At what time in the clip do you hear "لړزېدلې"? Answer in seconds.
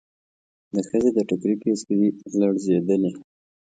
2.39-3.11